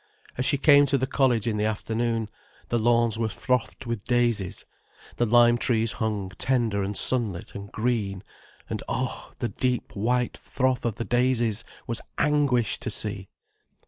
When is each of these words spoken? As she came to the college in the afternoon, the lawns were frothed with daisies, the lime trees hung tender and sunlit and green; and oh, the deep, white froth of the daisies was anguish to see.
As 0.35 0.47
she 0.47 0.57
came 0.57 0.87
to 0.87 0.97
the 0.97 1.05
college 1.05 1.45
in 1.45 1.57
the 1.57 1.65
afternoon, 1.65 2.27
the 2.69 2.79
lawns 2.79 3.19
were 3.19 3.29
frothed 3.29 3.85
with 3.85 4.03
daisies, 4.05 4.65
the 5.17 5.27
lime 5.27 5.59
trees 5.59 5.91
hung 5.91 6.29
tender 6.39 6.81
and 6.81 6.97
sunlit 6.97 7.53
and 7.53 7.71
green; 7.71 8.23
and 8.67 8.81
oh, 8.89 9.31
the 9.37 9.49
deep, 9.49 9.95
white 9.95 10.37
froth 10.37 10.85
of 10.85 10.95
the 10.95 11.05
daisies 11.05 11.63
was 11.85 12.01
anguish 12.17 12.79
to 12.79 12.89
see. 12.89 13.29